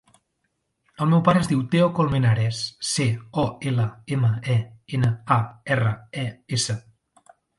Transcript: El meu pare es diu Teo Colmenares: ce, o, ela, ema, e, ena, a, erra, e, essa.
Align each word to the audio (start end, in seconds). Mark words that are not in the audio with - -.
El 1.03 1.09
meu 1.09 1.19
pare 1.27 1.41
es 1.43 1.49
diu 1.51 1.59
Teo 1.75 1.89
Colmenares: 1.99 2.61
ce, 2.93 3.05
o, 3.43 3.45
ela, 3.73 3.85
ema, 4.17 4.33
e, 4.55 4.57
ena, 4.99 5.13
a, 5.35 5.39
erra, 5.77 5.93
e, 6.23 6.27
essa. 6.61 6.79